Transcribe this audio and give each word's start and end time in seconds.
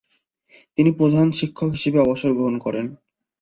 তিনি 0.77 0.89
প্রধানশিক্ষক 0.99 1.69
হিসাবে 1.75 1.97
অবসর 2.01 2.31
গ্রহণ 2.37 2.55
করেন। 2.57 2.85